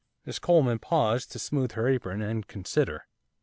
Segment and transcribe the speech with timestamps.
[0.25, 3.05] Miss Coleman paused to smooth her apron, and consider.